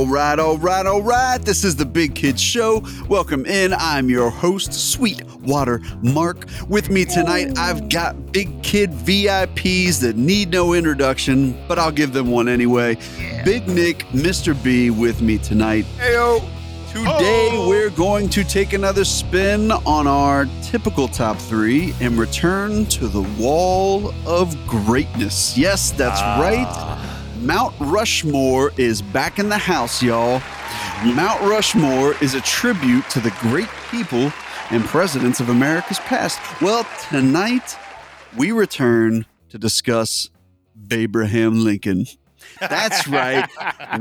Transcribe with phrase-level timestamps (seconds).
[0.00, 1.36] All right, all right, all right.
[1.36, 2.82] This is the Big Kids Show.
[3.06, 3.74] Welcome in.
[3.74, 6.46] I'm your host, Sweetwater Mark.
[6.70, 12.14] With me tonight, I've got Big Kid VIPs that need no introduction, but I'll give
[12.14, 12.96] them one anyway.
[13.44, 14.56] Big Nick, Mr.
[14.64, 15.84] B, with me tonight.
[15.98, 16.40] Heyo.
[16.88, 17.68] Today, oh.
[17.68, 23.22] we're going to take another spin on our typical top three and return to the
[23.38, 25.56] wall of greatness.
[25.56, 26.40] Yes, that's ah.
[26.40, 26.89] right.
[27.40, 30.42] Mount Rushmore is back in the house, y'all.
[31.02, 34.30] Mount Rushmore is a tribute to the great people
[34.70, 36.38] and presidents of America's past.
[36.60, 37.78] Well, tonight
[38.36, 40.28] we return to discuss
[40.90, 42.04] Abraham Lincoln.
[42.60, 43.48] That's right.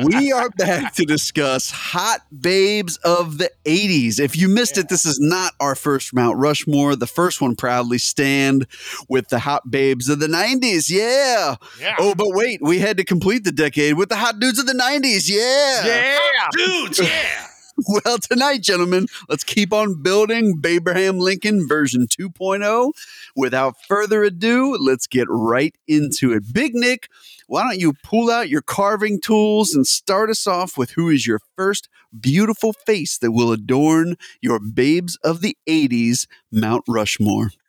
[0.03, 4.19] we are back to discuss hot babes of the 80s.
[4.19, 6.95] If you missed it, this is not our first Mount Rushmore.
[6.95, 8.67] The first one proudly stand
[9.07, 10.89] with the hot babes of the 90s.
[10.89, 11.55] Yeah.
[11.79, 11.95] Yeah.
[11.99, 14.73] Oh, but wait, we had to complete the decade with the hot dudes of the
[14.73, 15.29] 90s.
[15.29, 15.85] Yeah.
[15.85, 16.47] yeah.
[16.53, 17.47] Dudes, yeah.
[17.87, 22.91] Well, tonight, gentlemen, let's keep on building Abraham Lincoln version 2.0.
[23.35, 26.53] Without further ado, let's get right into it.
[26.53, 27.09] Big Nick,
[27.47, 31.25] why don't you pull out your carving tools and start us off with who is
[31.25, 37.51] your first beautiful face that will adorn your babes of the 80s Mount Rushmore?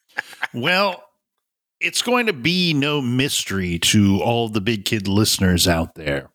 [0.53, 1.05] Well,
[1.81, 6.29] it's going to be no mystery to all the big kid listeners out there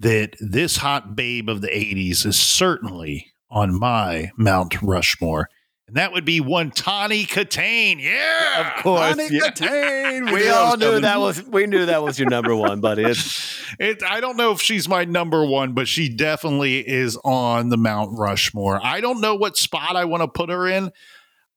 [0.00, 5.48] that this hot babe of the 80s is certainly on my Mount Rushmore.
[5.86, 7.98] And that would be one Tawny Kitaen.
[8.00, 8.74] Yeah.
[8.76, 9.00] Of course.
[9.00, 9.50] Honey yeah.
[9.50, 11.00] Kitaen, We all knew coming.
[11.02, 13.04] that was we knew that was your number one, buddy.
[13.04, 17.68] It's, It, I don't know if she's my number one, but she definitely is on
[17.68, 18.80] the Mount Rushmore.
[18.82, 20.90] I don't know what spot I want to put her in.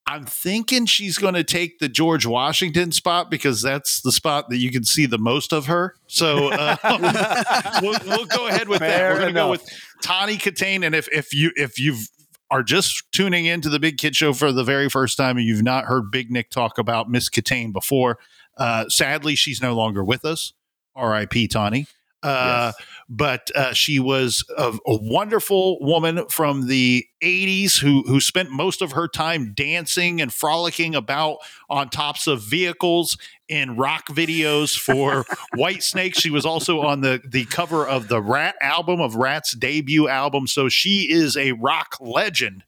[0.07, 4.57] I'm thinking she's going to take the George Washington spot because that's the spot that
[4.57, 5.95] you can see the most of her.
[6.07, 6.75] So uh,
[7.81, 9.11] we'll, we'll go ahead with that.
[9.11, 9.63] We're going to go with
[10.01, 10.85] Tawny Kitaen.
[10.85, 12.07] And if if you if you've
[12.49, 15.63] are just tuning into the Big Kid Show for the very first time and you've
[15.63, 18.19] not heard Big Nick talk about Miss Kitaen before,
[18.57, 20.51] uh, sadly she's no longer with us.
[20.93, 21.47] R.I.P.
[21.47, 21.87] Tawny.
[22.23, 22.71] Uh,
[23.13, 28.81] But uh, she was a, a wonderful woman from the 80s who, who spent most
[28.81, 31.39] of her time dancing and frolicking about
[31.69, 33.17] on tops of vehicles
[33.49, 35.25] in rock videos for
[35.57, 36.17] Whitesnake.
[36.17, 40.47] She was also on the, the cover of the Ratt album, of Ratt's debut album.
[40.47, 42.63] So she is a rock legend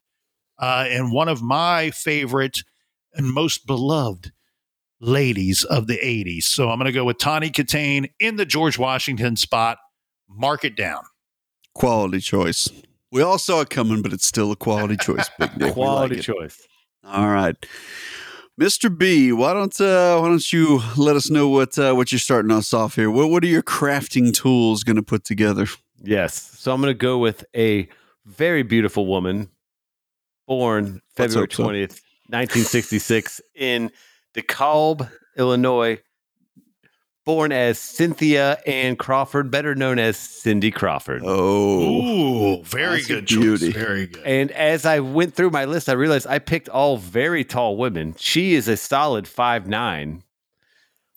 [0.59, 2.63] uh, and one of my favorite
[3.13, 4.33] and most beloved
[5.03, 6.43] ladies of the 80s.
[6.43, 9.77] So I'm going to go with Tawny Kitaen in the George Washington spot.
[10.29, 11.03] Mark it down.
[11.75, 12.69] Quality choice.
[13.11, 15.29] We all saw it coming, but it's still a quality choice.
[15.37, 15.59] Big Nick.
[15.59, 16.65] We like quality choice.
[17.03, 17.55] All right.
[18.59, 18.95] Mr.
[18.95, 22.51] B, why don't uh, why don't you let us know what uh, what you're starting
[22.51, 23.09] us off here?
[23.09, 25.65] What what are your crafting tools going to put together?
[26.03, 26.35] Yes.
[26.59, 27.89] So I'm gonna go with a
[28.25, 29.49] very beautiful woman
[30.47, 31.63] born February hope so.
[31.63, 31.99] 20th,
[32.29, 33.91] 1966 in
[34.33, 35.99] DeKalb, Illinois.
[37.25, 41.21] Born as Cynthia Ann Crawford, better known as Cindy Crawford.
[41.23, 43.61] Oh, Ooh, very that's a good choice.
[43.61, 44.23] Very good.
[44.25, 48.13] And as I went through my list, I realized I picked all very tall women.
[48.17, 50.23] She is a solid five nine.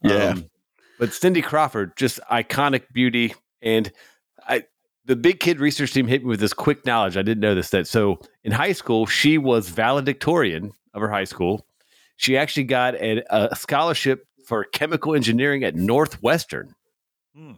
[0.01, 0.29] Yeah.
[0.29, 0.51] Um,
[1.01, 3.35] but Cindy Crawford, just iconic beauty.
[3.61, 3.91] And
[4.47, 4.63] I
[5.07, 7.17] the big kid research team hit me with this quick knowledge.
[7.17, 11.25] I didn't know this that so in high school, she was valedictorian of her high
[11.25, 11.67] school.
[12.17, 16.75] She actually got a, a scholarship for chemical engineering at Northwestern.
[17.35, 17.53] Hmm.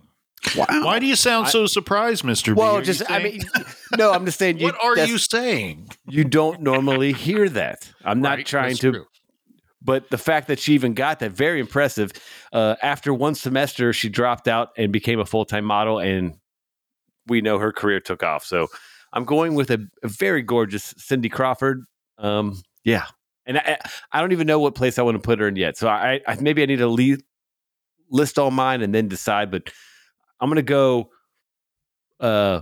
[0.56, 0.66] wow.
[0.84, 2.46] Why do you sound I- so surprised, Mr.
[2.46, 2.50] B?
[2.52, 3.40] Are Well, you just I mean,
[3.98, 4.58] no, I'm just saying.
[4.58, 5.90] You, what are you saying?
[6.08, 7.90] You don't normally hear that.
[8.04, 9.06] I'm not trying to true.
[9.80, 12.10] but the fact that she even got that very impressive
[12.52, 16.34] uh, after one semester she dropped out and became a full-time model and
[17.28, 18.66] we know her career took off so
[19.12, 21.84] i'm going with a, a very gorgeous cindy crawford
[22.18, 23.04] um, yeah
[23.48, 23.78] and I,
[24.12, 26.20] I don't even know what place i want to put her in yet so i,
[26.28, 27.16] I maybe i need to le-
[28.10, 29.70] list all mine and then decide but
[30.40, 31.10] i'm going to go
[32.20, 32.60] uh,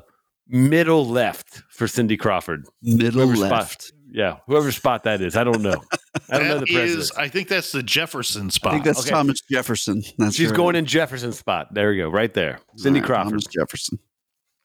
[0.48, 3.92] middle left for cindy crawford Middle Whoever spot- left.
[4.10, 5.82] yeah whoever spot that is i don't know
[6.30, 8.72] i don't know the president is, I think that's the Jefferson spot.
[8.72, 9.10] I think that's Okay.
[9.10, 10.02] Thomas Jefferson.
[10.18, 10.56] That's She's right.
[10.56, 11.72] going in Jefferson spot.
[11.74, 12.60] There we go, right there.
[12.76, 13.30] Cindy All right, Crawford.
[13.32, 13.98] Thomas Jefferson.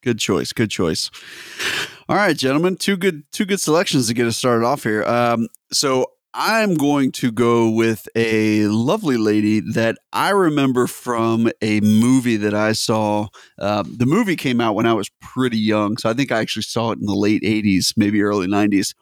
[0.02, 0.52] Good choice.
[0.52, 1.12] Good choice.
[2.10, 5.04] All right, gentlemen, two good two good selections to get us started off here.
[5.04, 11.82] Um, so I'm going to go with a lovely lady that I remember from a
[11.82, 13.28] movie that I saw.
[13.60, 16.64] Uh, the movie came out when I was pretty young, so I think I actually
[16.64, 18.96] saw it in the late '80s, maybe early '90s.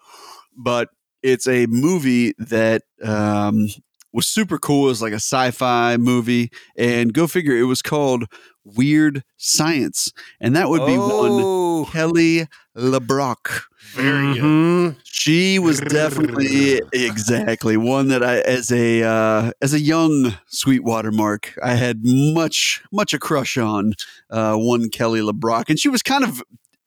[0.57, 0.90] But
[1.22, 3.68] it's a movie that um,
[4.12, 4.86] was super cool.
[4.86, 8.25] It was like a sci-fi movie, and go figure, it was called
[8.75, 11.89] weird science, and that would be one Oh.
[11.92, 13.62] Kelly LeBrock.
[13.94, 14.44] Very good.
[14.44, 14.95] Mhm.
[15.04, 21.57] She was definitely exactly one that I, as a uh, as a young Sweetwater Mark,
[21.63, 23.94] I had much much a crush on.
[24.30, 26.44] Uh, one Kelly LeBrock, and she was kind of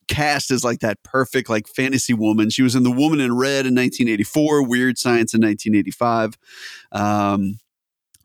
[0.09, 2.51] cast as like that perfect like fantasy woman.
[2.51, 6.37] She was in The Woman in Red in 1984, Weird Science in 1985.
[6.93, 7.59] Um,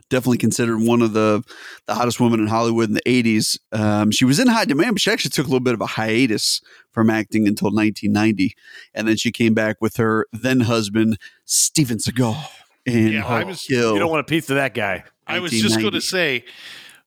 [0.10, 1.44] definitely considered one of the
[1.86, 3.58] the hottest women in Hollywood in the 80s.
[3.72, 5.86] Um, she was in high demand, but she actually took a little bit of a
[5.86, 6.62] hiatus
[6.92, 8.56] from acting until 1990,
[8.94, 12.38] and then she came back with her then husband Steven Seagal.
[12.86, 13.94] in Yeah, I was- Kill.
[13.94, 15.04] You don't want a piece of that guy.
[15.28, 16.46] I was just going to say,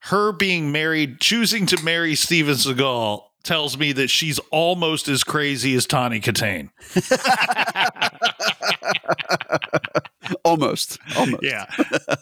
[0.05, 5.75] her being married, choosing to marry Steven Seagal tells me that she's almost as crazy
[5.75, 6.69] as Tawny Kitaen.
[10.45, 11.43] almost, almost.
[11.43, 11.67] Yeah,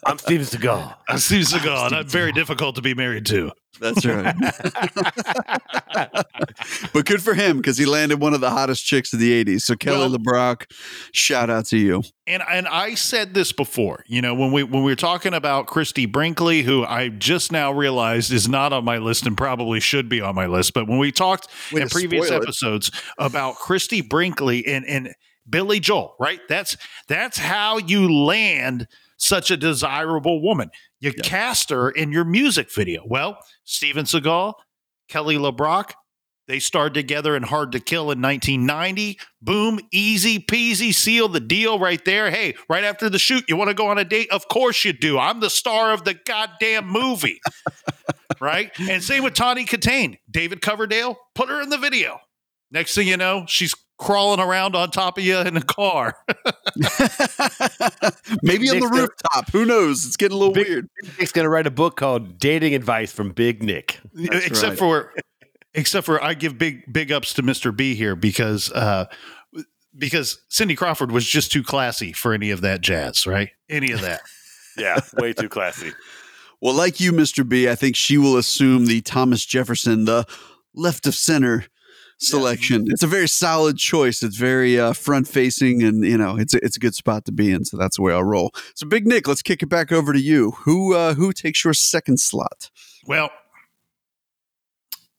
[0.06, 0.94] I'm Steven Seagal.
[1.08, 3.52] I'm Steven Seagal, and I'm very difficult to be married to.
[3.80, 4.34] That's right.
[6.92, 9.60] but good for him because he landed one of the hottest chicks of the 80s.
[9.62, 10.64] So Kelly Well- LeBrock,
[11.12, 12.02] shout out to you.
[12.26, 15.66] And and I said this before, you know, when we when we were talking about
[15.66, 20.08] Christie Brinkley, who I just now realized is not on my list and probably should
[20.10, 24.66] be on my list, but when we talked Way in previous episodes about Christie Brinkley
[24.66, 25.14] and and
[25.48, 26.40] Billy Joel, right?
[26.48, 28.86] That's that's how you land
[29.16, 30.70] such a desirable woman.
[31.00, 33.02] You cast her in your music video.
[33.06, 34.54] Well, Steven Seagal,
[35.08, 35.92] Kelly LeBrock,
[36.48, 39.20] they starred together in Hard to Kill in 1990.
[39.42, 42.30] Boom, easy peasy, seal the deal right there.
[42.30, 44.30] Hey, right after the shoot, you want to go on a date?
[44.30, 45.18] Of course you do.
[45.18, 47.40] I'm the star of the goddamn movie.
[48.40, 48.70] right?
[48.80, 50.18] And same with Tawny Kitaen.
[50.30, 52.18] David Coverdale, put her in the video.
[52.70, 56.14] Next thing you know, she's crawling around on top of you in a car.
[58.42, 59.50] Maybe on Nick's the gonna- rooftop.
[59.50, 60.06] Who knows?
[60.06, 60.88] It's getting a little Big- weird.
[61.18, 64.00] Nick's going to write a book called Dating Advice from Big Nick.
[64.14, 64.78] That's except right.
[64.78, 65.12] for
[65.74, 67.76] except for I give big big ups to Mr.
[67.76, 69.04] B here because uh
[69.96, 73.50] because Cindy Crawford was just too classy for any of that jazz, right?
[73.68, 74.22] Any of that.
[74.76, 75.90] Yeah, way too classy.
[76.60, 77.46] Well, like you, Mr.
[77.48, 80.24] B, I think she will assume the Thomas Jefferson, the
[80.72, 81.64] left of center
[82.18, 82.86] selection.
[82.88, 84.22] It's a very solid choice.
[84.22, 87.32] It's very uh, front facing, and you know, it's a, it's a good spot to
[87.32, 87.64] be in.
[87.64, 88.52] So that's the way I'll roll.
[88.74, 90.52] So, Big Nick, let's kick it back over to you.
[90.62, 92.70] Who uh, who takes your second slot?
[93.06, 93.30] Well,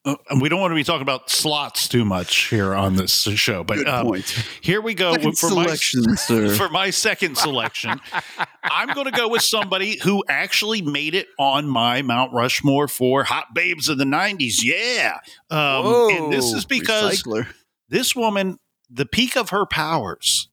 [0.05, 3.65] uh, we don't want to be talking about slots too much here on this show,
[3.65, 4.23] but um,
[4.61, 5.75] here we go Second for my
[6.57, 7.99] for my second selection,
[8.63, 13.25] I'm going to go with somebody who actually made it on my Mount Rushmore for
[13.25, 14.63] Hot Babes of the 90s.
[14.63, 15.17] Yeah.
[15.49, 17.47] Um, and this is because Recycler.
[17.89, 18.57] this woman,
[18.89, 20.49] the peak of her powers,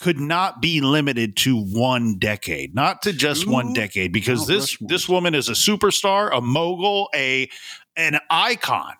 [0.00, 5.08] could not be limited to one decade, not to just one decade, because this this
[5.08, 7.48] woman is a superstar, a mogul, a
[7.96, 8.94] an icon.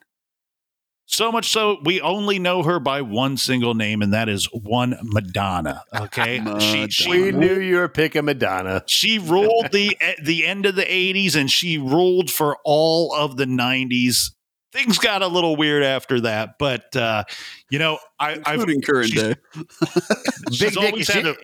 [1.06, 4.96] So much so we only know her by one single name, and that is one
[5.02, 5.82] Madonna.
[5.94, 8.82] Okay, she she We knew you were picking Madonna.
[8.86, 13.44] she ruled the the end of the 80s and she ruled for all of the
[13.44, 14.30] 90s
[14.72, 17.22] things got a little weird after that but uh
[17.70, 19.22] you know i i've including current she's-
[19.54, 19.62] day.
[20.50, 21.34] she's Big Nick, always is she, a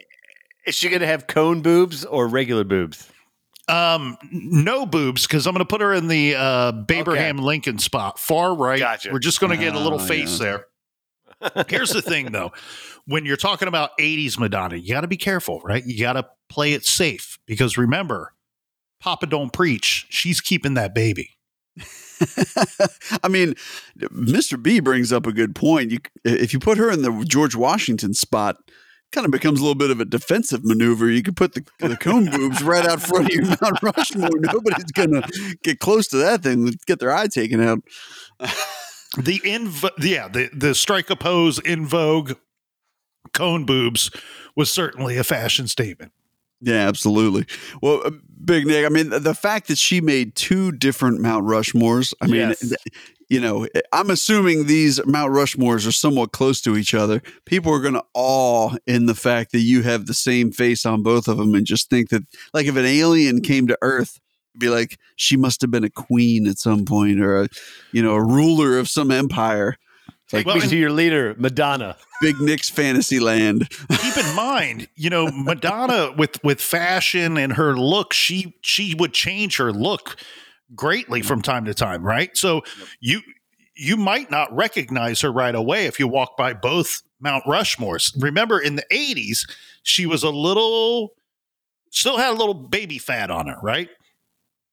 [0.67, 3.08] is she going to have cone boobs or regular boobs?
[3.70, 8.54] Um no boobs because i'm gonna put her in the uh Abraham lincoln spot far
[8.54, 9.11] right Gotcha.
[9.12, 10.59] we're just gonna get a little Oh, face yeah.
[11.44, 12.52] there here's the thing though
[13.06, 16.26] when you're talking about 80s madonna you got to be careful right you got to
[16.49, 18.35] play it safe because remember
[19.00, 21.30] papa don't preach she's keeping that baby
[23.23, 23.54] I mean,
[23.99, 24.62] Mr.
[24.62, 25.90] B brings up a good point.
[25.90, 28.56] You, if you put her in the George Washington spot,
[29.12, 31.11] kind of becomes a little bit of a defensive maneuver.
[31.11, 34.31] You could put the, the cone boobs right out front of your Mount Rushmore.
[34.38, 35.23] Nobody's gonna
[35.62, 36.69] get close to that thing.
[36.69, 37.81] and Get their eye taken out.
[39.19, 42.35] the in vo- yeah the the strike a pose in vogue
[43.33, 44.11] cone boobs
[44.55, 46.12] was certainly a fashion statement
[46.61, 47.47] Yeah, absolutely.
[47.83, 48.11] Well, uh,
[48.45, 52.37] Big Nick, I mean, the fact that she made two different Mount Rushmores, I mean,
[52.50, 52.73] Yes.
[53.30, 57.22] Th- you know, I'm assuming these Mount Rushmores are somewhat close to each other.
[57.44, 61.02] People are going to awe in the fact that you have the same face on
[61.02, 62.22] both of them and just think that,
[62.52, 64.20] like, if an alien came to Earth,
[64.58, 67.49] be like she must have been a queen at some point or a,
[67.92, 69.76] you know, a ruler of some empire.
[70.25, 71.96] It's like Take Well, me to your leader, Madonna.
[72.20, 73.68] Big Nick's fantasy land.
[73.88, 79.12] keep in mind you know madonna with with fashion and her look she she would
[79.14, 80.16] change her look
[80.74, 82.62] greatly from time to time right so
[83.00, 83.20] you
[83.74, 88.58] you might not recognize her right away if you walk by both mount rushmores remember
[88.58, 89.48] in the 80s
[89.82, 91.10] she was a little
[91.90, 93.88] still had a little baby fat on her right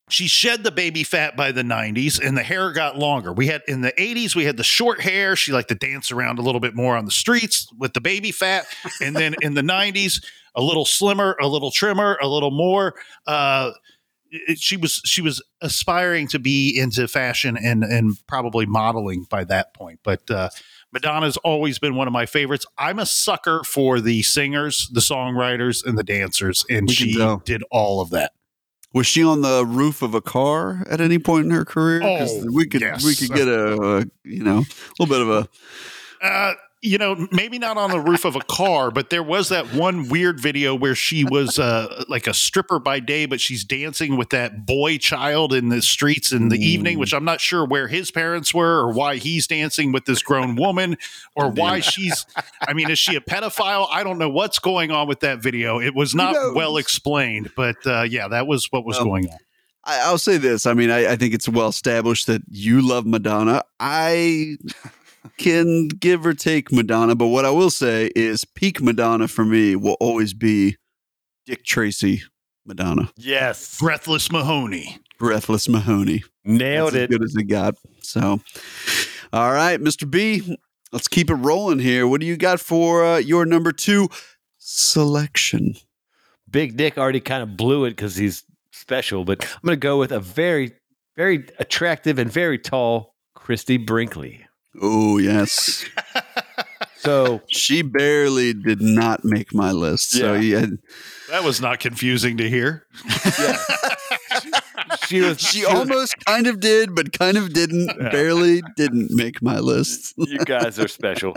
[0.10, 3.34] she shed the baby fat by the 90s and the hair got longer.
[3.34, 5.36] We had in the 80s, we had the short hair.
[5.36, 8.32] She liked to dance around a little bit more on the streets with the baby
[8.32, 8.66] fat.
[9.02, 10.24] And then in the 90s,
[10.56, 12.96] a little slimmer, a little trimmer, a little more.
[13.26, 13.72] Uh,
[14.32, 19.44] it, she was she was aspiring to be into fashion and and probably modeling by
[19.46, 20.00] that point.
[20.04, 20.50] But uh,
[20.92, 22.66] Madonna's always been one of my favorites.
[22.78, 27.64] I'm a sucker for the singers, the songwriters, and the dancers, and We she did
[27.72, 28.34] all of that.
[28.94, 32.02] Was she on the roof of a car at any point in her career?
[32.04, 33.04] Oh, we could yes.
[33.04, 35.50] we could get a, a you know a little bit of a
[36.22, 39.74] Uh, you know, maybe not on the roof of a car, but there was that
[39.74, 44.16] one weird video where she was uh, like a stripper by day, but she's dancing
[44.16, 46.62] with that boy child in the streets in the Mm.
[46.62, 50.22] evening, which I'm not sure where his parents were or why he's dancing with this
[50.22, 50.98] grown woman
[51.36, 52.26] or why she's.
[52.68, 53.88] I mean, is she a pedophile?
[53.92, 55.80] I don't know what's going on with that video.
[55.80, 59.38] It was not well explained, but uh, yeah, that was what was Well, going on.
[59.84, 60.66] I, I'll say this.
[60.68, 63.64] I mean, I, I think it's well established that you love Madonna.
[63.80, 64.58] I
[65.38, 69.76] can give or take Madonna, but what I will say is peak Madonna for me
[69.76, 70.78] will always be
[71.46, 72.24] Dick Tracy
[72.66, 73.80] Madonna, Yes.
[73.80, 74.98] Breathless Mahoney.
[75.18, 76.24] Breathless Mahoney.
[76.44, 77.12] Nailed That's it.
[77.14, 77.76] As good as it got.
[78.02, 78.42] So,
[79.34, 80.10] all right, Mr.
[80.10, 80.58] B,
[80.92, 82.08] let's keep it rolling here.
[82.08, 84.10] What do you got for uh, your number two
[84.58, 85.76] selection?
[86.50, 89.98] Big Dick already kind of blew it because he's special, but I'm going to go
[90.00, 90.74] with a very,
[91.16, 94.47] very attractive and very tall Christie Brinkley.
[94.82, 95.86] Oh, yes.
[97.00, 100.10] So she barely did not make my list.
[100.12, 100.60] So, Yeah.
[100.62, 100.66] yeah,
[101.30, 102.86] That was not confusing to hear.
[105.08, 107.92] she was she was- almost kind of did, but kind of didn't.
[108.00, 108.10] Yeah.
[108.10, 110.16] Barely didn't make my list.
[110.18, 111.36] you guys are special.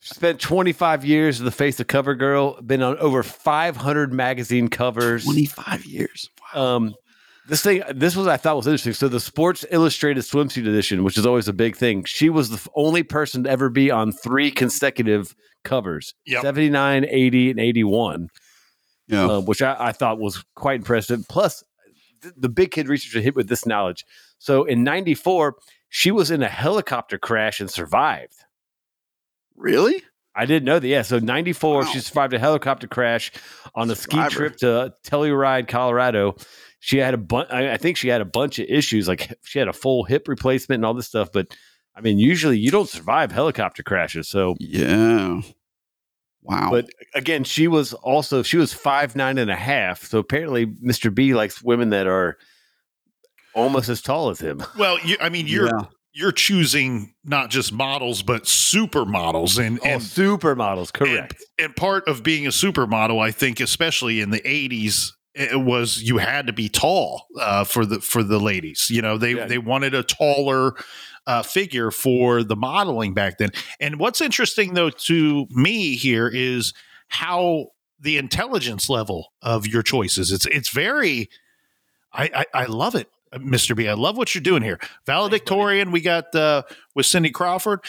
[0.00, 5.24] Spent 25 years as the face of Cover Girl, been on over 500 magazine covers.
[5.24, 6.30] 25 years.
[6.54, 6.94] Um,
[7.48, 8.92] this thing, this was I thought was interesting.
[8.94, 12.70] So the Sports Illustrated swimsuit edition, which is always a big thing, she was the
[12.74, 15.34] only person to ever be on three consecutive
[15.64, 16.42] covers: Yep.
[16.42, 18.28] 79, 80, and 81,
[19.08, 19.24] Yeah.
[19.26, 21.24] uh, which I, I thought was quite impressive.
[21.28, 21.62] Plus,
[22.22, 24.04] th- the big kid researcher hit with this knowledge.
[24.38, 25.56] So in '94,
[25.90, 28.34] she was in a helicopter crash and survived.
[29.56, 30.02] really?
[30.36, 30.88] I didn't know that.
[30.88, 31.02] Yeah.
[31.02, 31.84] So 94, Wow.
[31.84, 33.30] she survived a helicopter crash
[33.74, 36.34] on a ski trip to Telluride, Colorado.
[36.86, 39.08] She had a bunch, I I think she had a bunch of issues.
[39.08, 41.30] Like she had a full hip replacement and all this stuff.
[41.32, 41.56] But
[41.96, 44.28] I mean, usually you don't survive helicopter crashes.
[44.28, 45.40] So, Yeah.
[46.42, 46.68] Wow.
[46.70, 50.04] but again, she was also, she was five, nine and a half.
[50.04, 51.14] So apparently Mr.
[51.14, 52.36] B likes women that are
[53.54, 54.62] almost as tall as him.
[54.78, 55.86] Well, you, I mean, you're Yeah.
[56.12, 61.42] you're choosing not just models but supermodels, and And and supermodels, correct.
[61.58, 66.18] and part of being a supermodel, I think, especially in the '80s, it was you
[66.18, 68.88] had to be tall uh, for the for the ladies.
[68.90, 69.46] You know, they Yeah.
[69.46, 70.74] they wanted a taller
[71.26, 73.50] uh, figure for the modeling back then.
[73.80, 76.72] And what's interesting though to me here is
[77.08, 77.68] how
[78.00, 80.30] the intelligence level of your choices.
[80.32, 81.28] It's it's very.
[82.12, 83.74] I, I, I love it, Mr.
[83.74, 83.88] B.
[83.88, 84.78] I love what you're doing here.
[85.04, 86.62] Valedictorian, we got uh,
[86.94, 87.80] with Cindy Crawford.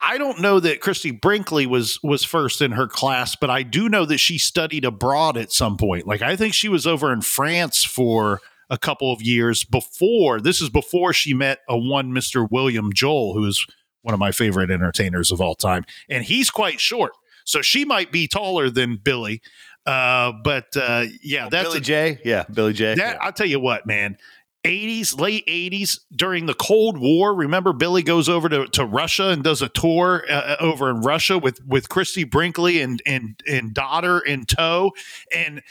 [0.00, 3.88] I don't know that Christie Brinkley was was first in her class, but I do
[3.88, 6.06] know that she studied abroad at some point.
[6.06, 10.40] Like I think she was over in France for a couple of years before.
[10.40, 12.48] This is before she met a one Mr.
[12.50, 13.66] William Joel, who is
[14.02, 17.12] one of my favorite entertainers of all time, and he's quite short.
[17.44, 19.40] So she might be taller than Billy,
[19.86, 22.18] uh, but uh, yeah, that's Billy a, J.
[22.24, 22.44] Yeah.
[22.52, 22.96] Billy J.
[22.96, 24.18] that I'll tell you what, man.
[24.66, 27.34] 80s, late 80s, during the Cold War.
[27.34, 31.38] Remember, Billy goes over to, to Russia and does a tour uh, over in Russia
[31.38, 34.92] with with Christie Brinkley and and and daughter in tow,
[35.34, 35.62] and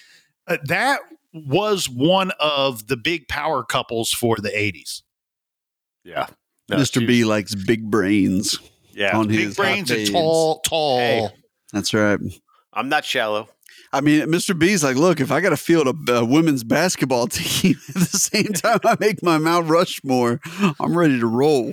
[0.48, 1.00] uh, that
[1.34, 5.02] was one of the big power couples for the 80s.
[6.04, 6.28] yeah.
[6.70, 7.00] No, Mr.
[7.02, 8.58] she- B likes big brains
[8.94, 9.16] Yeah.
[9.18, 10.98] on Big his brains and tall, tall.
[11.00, 11.30] Hey.
[11.74, 12.20] That's right.
[12.74, 13.50] I'm not shallow.
[13.96, 14.58] I mean, Mr.
[14.58, 18.18] B's like, look, if I got to field a, a women's basketball team at the
[18.18, 20.40] same time I make my Mount Rushmore,
[20.80, 21.68] I'm ready to roll.
[21.68, 21.72] Yeah,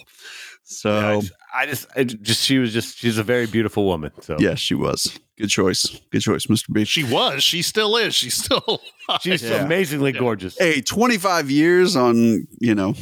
[0.64, 4.12] So, I just, I just, I just, she was just, she's a very beautiful woman.
[4.20, 5.18] So yes, she was.
[5.38, 5.86] Good choice.
[6.10, 6.72] Good choice, Mr.
[6.72, 6.84] B.
[6.84, 7.42] She was.
[7.42, 8.14] She still is.
[8.14, 8.80] She's still.
[9.20, 9.64] she's Yeah.
[9.64, 10.20] amazingly Yeah.
[10.20, 10.56] gorgeous.
[10.58, 12.94] Hey, 25 years on, you know,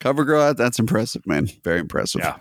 [0.00, 0.54] cover girl.
[0.54, 1.48] That's impressive, man.
[1.62, 2.22] Very impressive.
[2.22, 2.36] Yeah.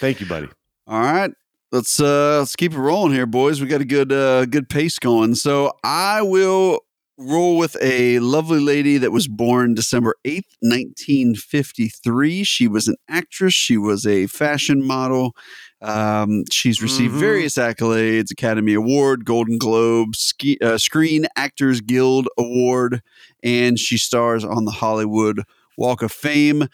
[0.00, 0.48] Thank you, buddy.
[0.86, 1.30] All right.
[1.72, 3.60] Let's uh let's keep it rolling here, boys.
[3.60, 5.36] We got a good uh good pace going.
[5.36, 6.80] So I will
[7.16, 12.42] roll with a lovely lady that was born December 8th, 1953.
[12.44, 15.34] She was an actress, she was a fashion model,
[15.82, 17.20] Um, she's received Mhm.
[17.20, 23.00] various accolades: Academy Award, Golden Globe, Ski, uh, Screen Actors Guild Award,
[23.42, 25.42] and she stars on the Hollywood
[25.78, 26.66] Walk of Fame.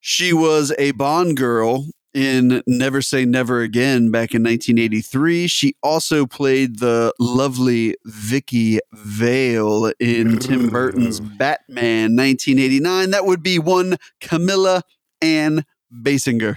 [0.00, 5.46] She was a Bond girl in Never Say Never Again back in 1983.
[5.46, 13.10] She also played the lovely Vicki Vale in Tim Burton's Batman 1989.
[13.10, 14.82] That would be one Camilla
[15.20, 16.56] Ann Basinger.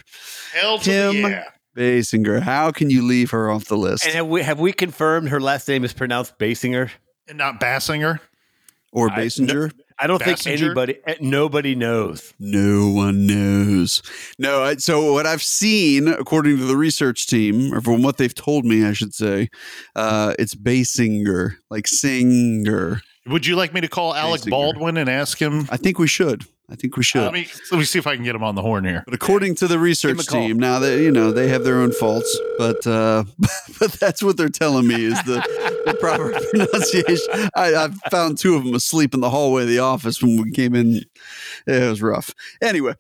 [0.54, 1.44] Hell to Tim- yeah.
[1.76, 2.42] Basinger.
[2.42, 4.06] How can you leave her off the list?
[4.06, 6.90] And have we have we confirmed her last name is pronounced Basinger?
[7.28, 8.20] And not Bassinger.
[8.94, 9.72] or I- Basinger?
[10.02, 12.34] I don't think anybody, eh, nobody knows.
[12.40, 14.02] No one knows.
[14.38, 18.34] No, I- so what I've seen, according to the research team, or from what they've
[18.34, 19.50] told me, I should say,
[19.96, 23.02] uh, it's Basinger, like singer.
[23.28, 24.50] Would you like me to call Alec Basinger.
[24.52, 25.68] Baldwin and ask him?
[25.70, 26.46] I think we should.
[26.72, 27.24] I think we should.
[27.24, 29.04] Let me let me see if I can get him on the horn here.
[29.06, 32.40] But according to the research team, now that you know they have their own faults,
[32.58, 33.24] but uh,
[33.80, 35.36] but that's what they're telling me is the,
[35.86, 37.50] the proper pronunciation.
[37.56, 40.52] I, I found two of them asleep in the hallway of the office when we
[40.52, 41.02] came in.
[41.66, 42.34] It was rough.
[42.62, 42.94] Anyway,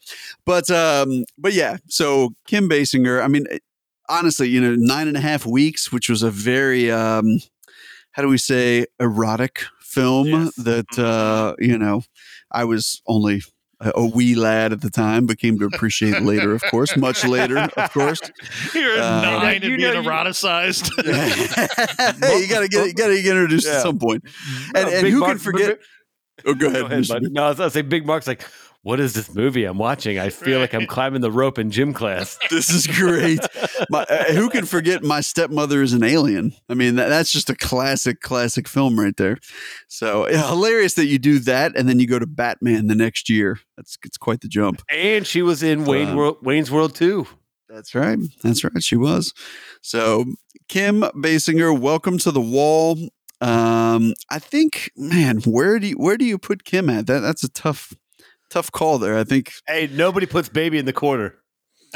[0.45, 1.77] but um, but yeah.
[1.87, 3.23] So Kim Basinger.
[3.23, 3.45] I mean,
[4.09, 7.39] honestly, you know, nine and a half weeks, which was a very um,
[8.13, 10.55] how do we say erotic film Yes.
[10.55, 12.01] that uh, you know
[12.51, 13.41] I was only
[13.81, 17.25] a, a wee lad at the time, but came to appreciate later, of course, much
[17.25, 18.19] later, of course.
[18.75, 20.89] You're Uh, nine and You being know eroticized.
[22.25, 23.75] hey, you gotta get you gotta get introduced Yeah.
[23.77, 24.23] at some point.
[24.75, 25.79] And, Oh, and who Mark- can forget?
[26.45, 26.81] Oh, go ahead.
[26.81, 28.41] Go ahead, No, I was gonna say Big Mark's like,
[28.81, 30.17] what is this movie I'm watching?
[30.19, 32.37] I feel like I'm climbing the rope in gym class.
[32.49, 33.39] This is great.
[33.89, 36.53] My, uh, who can forget my stepmother is an alien?
[36.67, 39.37] I mean, that, that's just a classic, classic film right there.
[39.87, 43.29] So yeah, hilarious that you do that, and then you go to Batman the next
[43.29, 43.59] year.
[43.77, 44.81] That's it's quite the jump.
[44.89, 47.27] And she was in Wayne Um, World, Wayne's World too.
[47.67, 48.17] That's right.
[48.43, 48.81] That's right.
[48.83, 49.33] She was.
[49.81, 50.25] So
[50.67, 52.97] Kim Basinger, welcome to the wall.
[53.41, 57.07] Um, I think, man, where do you where do you put Kim at?
[57.07, 57.93] That that's a tough
[58.49, 59.17] tough call there.
[59.17, 61.35] I think Hey, nobody puts baby in the corner.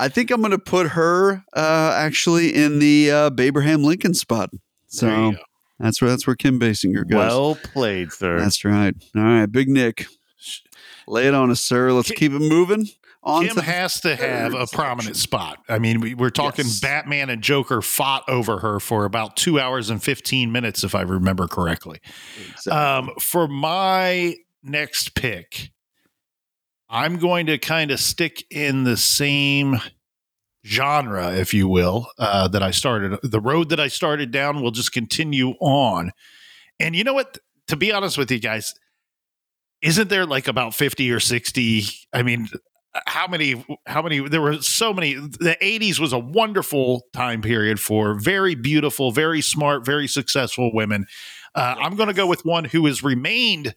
[0.00, 4.50] I think I'm going to put her uh, actually in the uh, Abraham Lincoln spot.
[4.86, 5.34] So
[5.78, 7.16] that's where that's where Kim Basinger goes.
[7.18, 8.38] Well played, sir.
[8.38, 8.94] that's right.
[9.16, 10.06] All right, Big Nick,
[11.06, 11.92] lay it on us, sir.
[11.92, 12.86] Let's Kim- keep it moving.
[13.24, 15.22] On Kim to has to have a prominent section.
[15.22, 15.58] spot.
[15.68, 16.80] I mean, we, we're talking Yes.
[16.80, 21.02] Batman and Joker fought over her for about two hours and 15 minutes, if I
[21.02, 22.00] remember correctly.
[22.70, 24.36] Um, for my
[24.68, 25.70] next pick,
[26.88, 29.80] I'm going to kind of stick in the same
[30.64, 33.18] genre, if you will, uh, that I started.
[33.22, 36.12] The road that I started down will just continue on.
[36.80, 37.38] And you know what?
[37.68, 38.74] To be honest with you guys,
[39.82, 41.84] isn't there like about 50 or 60?
[42.12, 42.48] I mean,
[43.06, 47.78] how many how many there were so many the 80s was a wonderful time period
[47.78, 51.06] for very beautiful very smart very successful women
[51.54, 53.74] uh, i'm going to go with one who has remained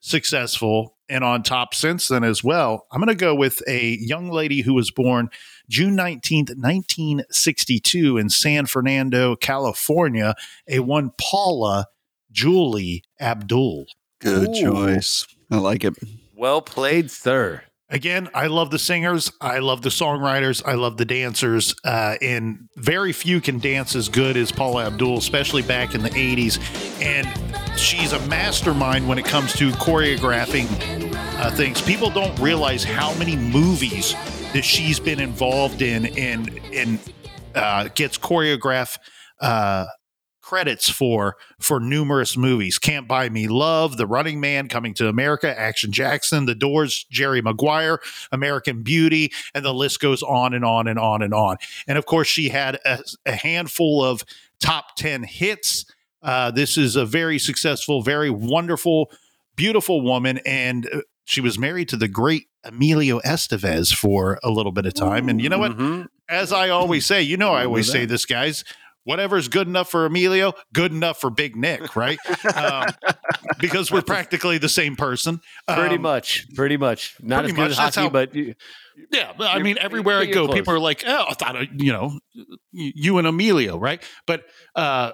[0.00, 4.30] successful and on top since then as well i'm going to go with a young
[4.30, 5.28] lady who was born
[5.68, 10.34] june 19th 1962 in san fernando california
[10.68, 11.86] a one paula
[12.30, 13.86] julie abdul
[14.20, 14.60] Good Ooh.
[14.60, 15.26] choice.
[15.50, 15.94] I like it.
[16.34, 17.62] well played, sir.
[17.90, 22.68] Again, I love the singers, I love the songwriters, I love the dancers, uh, and
[22.76, 26.58] very few can dance as good as Paula Abdul, especially back in the '80s.
[27.02, 30.66] And she's a mastermind when it comes to choreographing
[31.38, 31.80] uh, things.
[31.80, 34.14] People don't realize how many movies
[34.52, 36.98] that she's been involved in, and and
[37.54, 38.98] uh, gets choreograph.
[39.40, 39.86] Uh,
[40.48, 42.78] credits for for numerous movies.
[42.78, 47.42] Can't buy me love the running man coming to america action jackson the doors jerry
[47.42, 48.00] maguire
[48.32, 51.58] american beauty and the list goes on and on and on and on.
[51.86, 54.24] And of course she had a, a handful of
[54.58, 55.84] top 10 hits.
[56.22, 59.10] Uh, this is a very successful very wonderful
[59.54, 64.72] beautiful woman and uh, she was married to the great emilio estevez for a little
[64.72, 65.28] bit of time.
[65.28, 65.76] And you know what?
[65.76, 66.06] Mhm.
[66.26, 68.64] as I always say, you know, I always say this, guys.
[69.08, 72.18] Whatever's good enough for Emilio, good enough for Big Nick, right?
[72.54, 72.84] um,
[73.58, 75.40] because we're practically the same person.
[75.66, 77.14] Pretty Um, much, pretty much.
[77.22, 78.54] Not pretty as good much, as that's hockey, how- but you-
[79.12, 80.58] Yeah, but I mean, everywhere I go, close.
[80.58, 82.18] people are like, "Oh, I thought I, you know,
[82.72, 84.42] you and Emilio, right?" But
[84.74, 85.12] uh,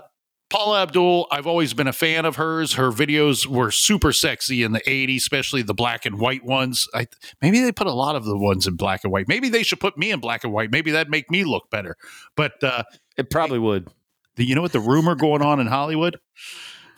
[0.51, 2.75] Paula Abdul, I've always been a fan of hers.
[2.75, 6.87] Her videos were super sexy in the '80s, especially the black and white ones.
[6.95, 7.09] I
[7.43, 9.29] maybe they put a lot of the ones in black and white.
[9.29, 10.71] Maybe they should put me in black and white.
[10.71, 11.97] Maybe that'd make me look better.
[12.37, 12.85] But uh,
[13.17, 13.89] it probably would.
[14.37, 16.19] the, you know what the rumor going on in Hollywood?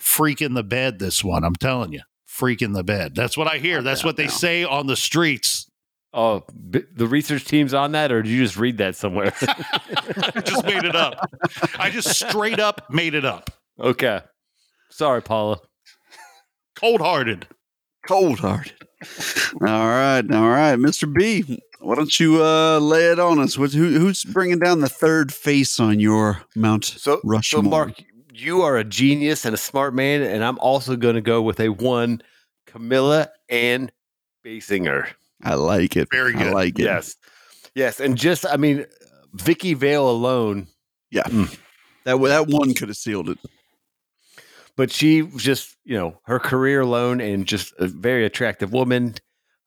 [0.01, 0.99] Freaking the bed.
[0.99, 3.15] This one, I'm telling you, Freaking the bed.
[3.15, 3.83] That's what I hear.
[3.83, 5.71] That's what they say on the streets.
[6.13, 9.35] Oh, b- the research team's on that, or did you just read that somewhere?
[9.43, 11.31] I just made it up.
[11.79, 13.51] I just straight up made it up.
[13.79, 14.21] okay.
[14.91, 15.59] Sorry, Paula.
[16.75, 17.47] Cold hearted.
[18.07, 18.86] Cold hearted.
[19.61, 21.13] All right, all right, Mr.
[21.13, 21.61] B.
[21.81, 23.55] Why don't you uh, lay it on us?
[23.55, 27.63] Who, who's bringing down the third face on your Mount So, Rushmore?
[27.65, 31.21] so Mark, you are a genius and a smart man, and I'm also going to
[31.21, 32.23] go with a one,
[32.67, 33.93] Camilla and
[34.45, 35.09] Basinger.
[35.45, 36.09] I like it.
[36.11, 36.49] Very good.
[36.49, 36.85] I like it.
[36.85, 37.17] Yes,
[37.75, 38.87] yes, and just I mean,
[39.35, 40.67] Vicki Vale alone,
[41.11, 41.29] Yeah.
[42.05, 43.39] That that one could have sealed it.
[44.77, 49.15] But she was just you know her career alone and just a very attractive woman.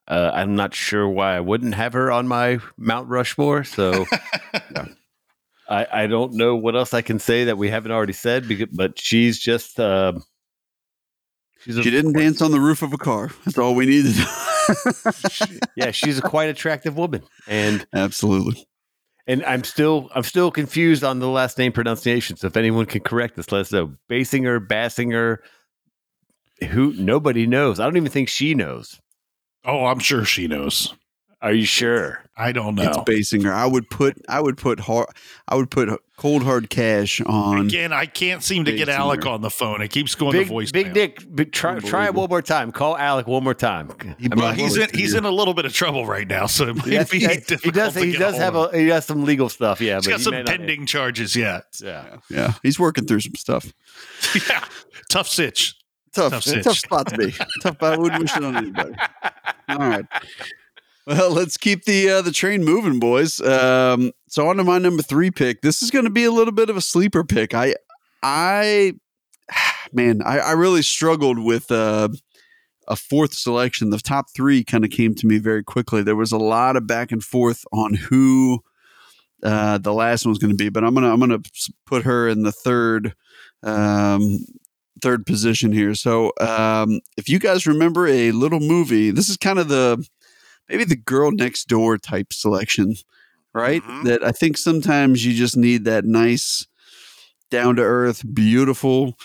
[0.07, 3.63] Uh, I'm not sure why I wouldn't have her on my Mount Rushmore.
[3.63, 4.05] So
[5.69, 8.47] I, I don't know what else I can say that we haven't already said.
[8.47, 10.23] Because, but she's just um
[11.61, 13.29] she's She didn't dance on the roof of a car.
[13.45, 14.15] That's all we needed.
[15.75, 18.67] yeah she's a quite attractive woman and Absolutely.
[19.29, 22.35] And I'm still I'm still confused on the last name pronunciation.
[22.35, 23.93] So if anyone can correct us, let us know.
[24.09, 25.37] Basinger, Bassinger,
[26.69, 27.79] who nobody knows.
[27.79, 28.99] I don't even think she knows.
[29.63, 30.95] Oh, I'm sure she knows.
[31.41, 32.21] Are you sure?
[32.35, 32.83] I don't know.
[32.83, 32.97] It's.
[33.33, 33.51] Basinger.
[33.51, 35.07] I would put I would put hard
[35.47, 39.41] I would put cold hard cash on Again, I can't seem to get Alec on
[39.41, 39.81] the phone.
[39.81, 40.71] It keeps going Big, to voice.
[40.71, 42.73] Big Dick, big, try, try it one more time.
[42.73, 43.89] Call Alec one more time.
[44.17, 46.67] He I mean, he's in he's in a little bit of trouble right now, so
[46.67, 47.61] it might yes, be he, difficult.
[47.63, 47.93] he does.
[47.93, 48.77] to He get does have a.
[48.77, 49.79] He has some legal stuff.
[49.79, 51.35] Yeah, He's but got he some may not- pending charges.
[51.37, 52.17] Yeah, Yeah.
[52.29, 53.71] Yeah, he's working through some stuff.
[54.49, 54.63] yeah.
[55.09, 55.75] Tough sitch.
[56.13, 57.33] Tough, Tough tough, spot to be.
[57.61, 57.77] tough.
[57.83, 58.95] I wouldn't wish it on anybody.
[59.69, 60.05] All right.
[61.07, 63.41] Well, let's keep the uh, the train moving, boys.
[63.41, 65.61] Um, so on to my number three pick.
[65.61, 67.53] This is going to be a little bit of a sleeper pick.
[67.53, 67.75] I,
[68.21, 68.93] I,
[69.93, 72.09] man, I, I really struggled with uh,
[72.87, 73.89] a fourth selection.
[73.89, 76.03] The top three kind of came to me very quickly.
[76.03, 78.63] There was a lot of back and forth on who
[79.43, 81.41] uh, the last one was going to be, but I'm gonna I'm gonna
[81.85, 83.13] put her in the third
[83.63, 84.39] um,
[85.01, 85.95] third position here.
[85.95, 90.05] So um, if you guys remember a little movie, this is kind of the
[90.69, 92.95] maybe the girl next door type selection,
[93.53, 93.83] right?
[93.83, 94.03] Mhm.
[94.05, 96.67] That I think sometimes you just need that nice,
[97.51, 99.17] down to earth, beautiful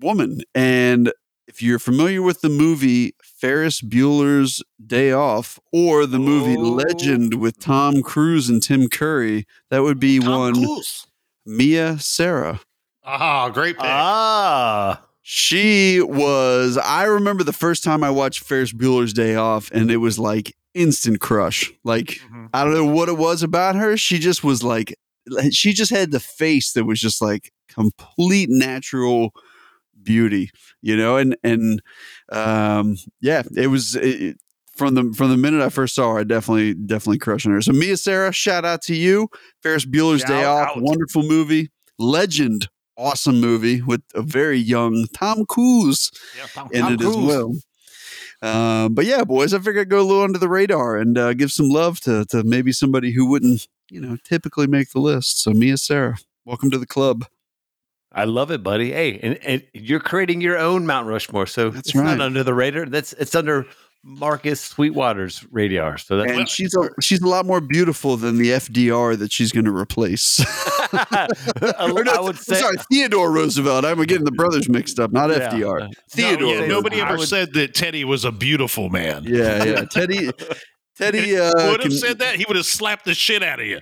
[0.00, 0.40] woman.
[0.54, 1.12] And
[1.48, 6.60] if you're familiar with the movie Ferris Bueller's Day Off or the movie Oh.
[6.62, 11.06] Legend with Tom Cruise and Tim Curry, that would be Tom one Cruise.
[11.46, 12.60] Mia Sara.
[13.02, 13.84] Ah, great pick.
[13.86, 16.76] Ah, She was.
[16.76, 20.56] I remember the first time I watched Ferris Bueller's Day Off, and it was like
[20.74, 21.70] instant crush.
[21.84, 22.48] Like Mhm.
[22.52, 23.96] I don't know what it was about her.
[23.96, 24.96] She just was like,
[25.52, 29.30] she just had the face that was just like complete natural
[30.02, 30.50] beauty,
[30.82, 31.16] you know.
[31.16, 31.80] And and
[32.32, 33.94] um, yeah, it was.
[33.94, 34.36] It,
[34.74, 37.60] from the from the minute I first saw her, I definitely definitely crushing her.
[37.60, 39.28] So Mia Sara, shout out to you.
[39.62, 40.82] Ferris Bueller's Day Shout Off, out.
[40.82, 41.68] wonderful movie,
[42.00, 42.68] legend,
[43.00, 47.54] awesome movie with a very young Tom Cruise Yeah, Tom- in Tom it as well.
[48.42, 51.34] Um, but yeah, boys, I figured I'd go a little under the radar and uh,
[51.34, 55.42] give some love to to maybe somebody who wouldn't, you know, typically make the list.
[55.42, 57.26] So Mia Sara, welcome to the club.
[58.12, 58.92] I love it, buddy.
[58.92, 62.54] Hey, and, and you're creating your own Mount Rushmore, so That's it's not under the
[62.54, 62.86] radar.
[62.86, 63.66] That's it's under
[64.02, 65.98] Marcus Sweetwater's radar.
[65.98, 69.52] So that's And she's a, she's a lot more beautiful than the FDR that she's
[69.52, 70.40] going to replace.
[70.92, 71.28] I,
[71.60, 72.56] no, I would say.
[72.56, 73.84] sorry, Theodore Roosevelt.
[73.84, 75.50] I'm getting the brothers mixed up, not Yeah.
[75.50, 75.80] FDR.
[75.80, 76.54] No, Theodore.
[76.54, 79.24] No, yeah, nobody ever would- said that Teddy was a beautiful man.
[79.24, 79.84] Yeah, yeah.
[79.90, 80.30] Teddy,
[80.96, 83.66] Teddy uh, would have can said that, he would have slapped the shit out of
[83.66, 83.80] you.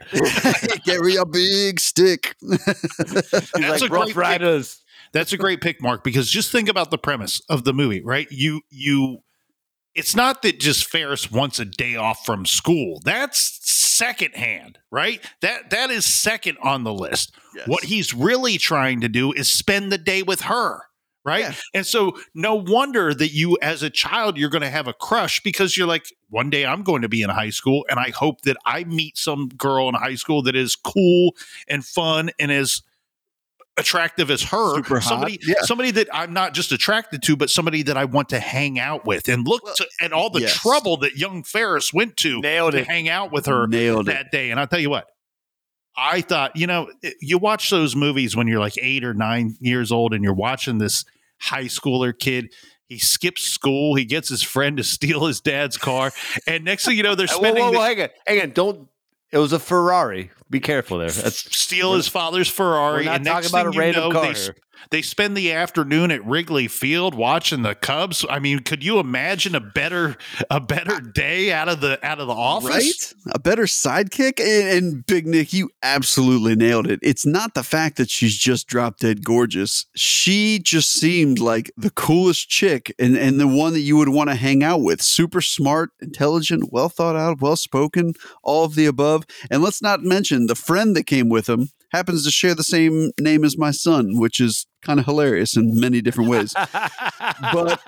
[0.85, 2.35] carry a big stick.
[2.43, 4.67] That's like a Rough great pick.
[5.13, 8.27] That's a great pick, Mark, because just think about the premise of the movie, right?
[8.31, 9.19] You you
[9.99, 13.01] it's not that just Ferris wants a day off from school.
[13.05, 15.21] That's secondhand, right?
[15.43, 17.35] That that is second on the list.
[17.67, 20.83] What he's really trying to do is spend the day with her.
[21.25, 21.61] Right.
[21.75, 25.41] And so no wonder that you as a child you're going to have a crush
[25.41, 28.43] because you're like one day I'm going to be in high school and I hope
[28.43, 31.35] that I meet some girl in high school that is cool
[31.67, 32.83] and fun and as
[33.79, 34.75] attractive as her.
[34.77, 35.09] Super hot.
[35.09, 35.55] Somebody Yeah.
[35.62, 39.07] somebody that I'm not just attracted to but somebody that I want to hang out
[39.07, 40.55] with and look Well, to, at all the yes.
[40.61, 42.87] trouble that young Ferris went to Nailed to it.
[42.87, 44.12] hang out with her Nailed it.
[44.12, 44.51] that day.
[44.51, 45.07] And I'll tell you what,
[45.97, 49.91] I thought, you know, you watch those movies when you're like eight or nine years
[49.91, 51.05] old and you're watching this
[51.41, 52.53] high schooler kid.
[52.87, 53.97] He skips school.
[53.97, 56.12] He gets his friend to steal his dad's car.
[56.47, 58.51] And next thing you know, they're Whoa, spending whoa, the- whoa, hang on, hang on.
[58.51, 58.88] Don't.
[59.31, 61.11] It was a Ferrari, Be careful there.
[61.11, 63.01] That's steal his father's Ferrari.
[63.01, 64.23] we're not and talking next about a thing you random know, car.
[64.23, 64.51] they, s-
[64.91, 68.25] they spend the afternoon at Wrigley Field watching the Cubs.
[68.31, 70.17] I mean, could you imagine a better
[70.51, 73.15] a better day out of the out of the office?
[73.27, 73.35] Right?
[73.35, 74.39] A better sidekick?
[74.41, 77.01] And, and Big Nick, you absolutely nailed it.
[77.03, 79.85] It's not the fact that she's just drop dead gorgeous.
[79.97, 84.31] She just seemed like the coolest chick and, and the one that you would want
[84.31, 85.03] to hang out with.
[85.03, 89.25] Super smart, intelligent, well thought out, well spoken, all of the above.
[89.51, 93.11] And let's not mention the friend that came with him happens to share the same
[93.18, 96.53] name as my son, which is kind of hilarious in many different ways.
[97.53, 97.81] But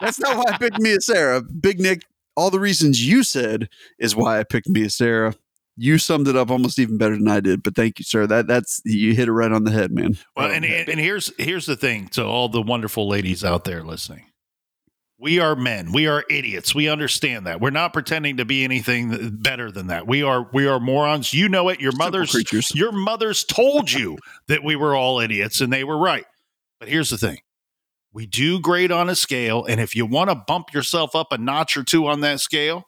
[0.00, 1.42] That's not why I picked Mia Sara.
[1.42, 2.02] Big Nick,
[2.36, 5.34] all the reasons you said is why I picked Mia Sara.
[5.76, 8.26] You summed it up almost even better than I did, but thank you, sir.
[8.26, 10.18] That that's you hit it right on the head, man.
[10.36, 13.64] Well, oh, and, and and here's here's the thing to all the wonderful ladies out
[13.64, 14.26] there listening.
[15.18, 15.92] We are men.
[15.92, 16.74] We are idiots.
[16.74, 17.60] We understand that.
[17.60, 20.06] We're not pretending to be anything better than that.
[20.08, 21.32] We are we are morons.
[21.32, 21.80] You know it.
[21.80, 22.72] Your Simple mother's creatures.
[22.74, 26.24] your mothers told you that we were all idiots and they were right.
[26.80, 27.38] But here's the thing.
[28.12, 31.38] We do grade on a scale and if you want to bump yourself up a
[31.38, 32.82] notch or two on that scale,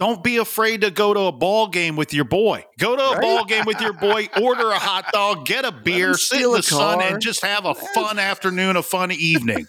[0.00, 2.64] don't be afraid to go to a ball game with your boy.
[2.80, 3.20] Go to a Right?
[3.20, 6.58] ball game with your boy, order a hot dog, get a beer, sit in the
[6.58, 9.66] a sun, and just have a fun afternoon, a fun evening.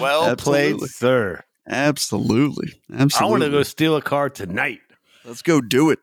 [0.00, 0.88] Well played, Absolutely.
[0.88, 1.44] sir.
[1.68, 2.72] Absolutely.
[2.92, 3.26] Absolutely.
[3.26, 4.80] I want to go steal a car tonight.
[5.24, 5.98] Let's go do it.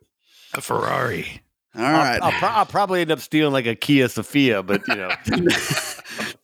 [0.54, 1.41] A Ferrari.
[1.76, 2.19] All right.
[2.21, 5.10] I'll, I'll, pro- I'll probably end up stealing like a Kia Sephia, but you know,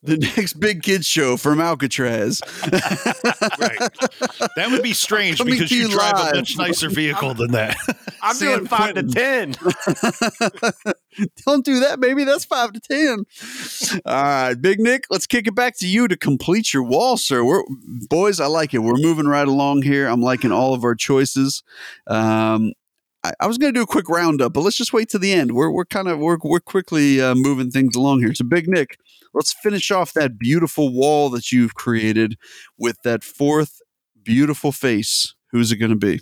[0.03, 2.41] the next big kids show from Alcatraz.
[3.59, 3.79] Right.
[4.55, 6.33] That would be strange Coming because you you drive live.
[6.33, 7.77] a much nicer vehicle than that.
[8.21, 9.53] I'm San doing five to ten.
[11.45, 12.23] Don't do that, baby.
[12.23, 13.25] That's five to ten.
[14.05, 17.43] All right, Big Nick, let's kick it back to you to complete your wall, sir.
[17.43, 17.63] We're
[18.09, 18.79] boys, I like it.
[18.79, 20.07] We're moving right along here.
[20.07, 21.63] I'm liking all of our choices.
[22.07, 22.73] Um,
[23.23, 25.53] I, was going to do a quick roundup, but let's just wait to the end.
[25.53, 28.33] We're we're kind of we're we're quickly uh, moving things along here.
[28.33, 28.97] So, Big Nick,
[29.33, 32.37] let's finish off that beautiful wall that you've created
[32.77, 33.81] with that fourth
[34.23, 35.33] beautiful face.
[35.51, 36.21] Who's it going to be?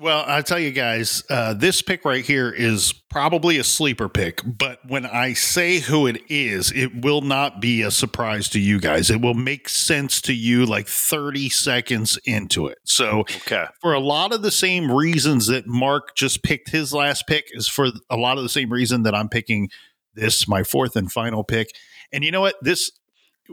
[0.00, 4.40] Well, I tell you guys, uh, this pick right here is probably a sleeper pick,
[4.46, 8.80] but when I say who it is, it will not be a surprise to you
[8.80, 9.10] guys.
[9.10, 12.78] It will make sense to you like 30 seconds into it.
[12.84, 13.66] So, Okay.
[13.82, 17.68] for a lot of the same reasons that Mark just picked his last pick, is
[17.68, 19.68] for a lot of the same reason that I'm picking
[20.14, 21.72] this, my fourth and final pick.
[22.10, 22.54] And you know what?
[22.62, 22.90] This,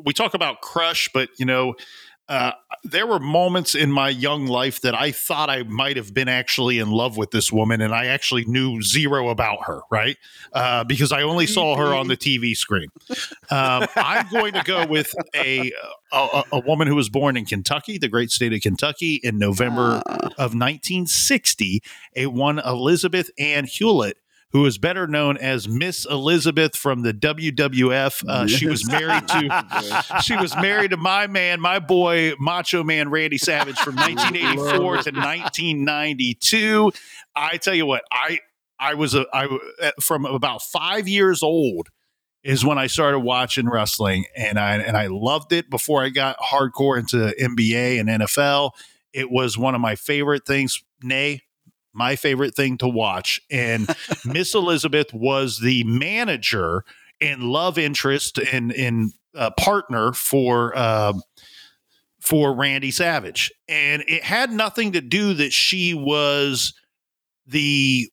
[0.02, 1.76] we talk about crush, but you know,
[2.30, 2.52] uh,
[2.84, 6.80] there were moments in my young life that I thought I might have been actually
[6.80, 10.18] in love with this woman, and I actually knew zero about her, right?
[10.54, 12.90] Uh, because I only saw her on the TV screen.
[13.50, 15.72] Um, I'm going to go with a,
[16.12, 20.02] a a woman who was born in Kentucky, the great state of Kentucky, in November
[20.06, 21.82] Uh, of 1960,
[22.16, 24.14] a one Elizabeth Ann Hulette,
[24.52, 28.24] who is better known as Miss Elizabeth from the WWF.
[28.28, 33.10] Uh, She was married to she was married to my man, my boy, Macho Man
[33.10, 36.92] Randy Savage from 1984 to 1992.
[37.36, 38.40] I tell you what, I
[38.80, 39.60] I was a I
[40.02, 41.90] from about five years old
[42.44, 46.38] is when I started watching wrestling, and I and I loved it before I got
[46.40, 48.72] hardcore into NBA and NFL.
[49.14, 50.82] It was one of my favorite things.
[51.04, 51.42] Nay,
[51.98, 53.42] my favorite thing to watch.
[53.52, 53.88] And
[54.26, 56.86] Miss Elizabeth was the manager
[57.20, 61.14] and love interest and in uh, partner for uh,
[62.20, 66.74] for Randy Savage, and it had nothing to do that she was
[67.46, 68.12] the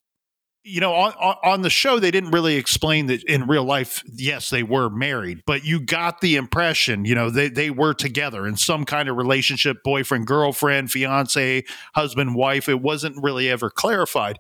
[0.65, 4.51] you know on, on the show they didn't really explain that in real life yes
[4.51, 8.57] they were married but you got the impression you know they they were together in
[8.57, 12.69] some kind of relationship boyfriend girlfriend fiance husband wife.
[12.69, 14.39] It wasn't really ever clarified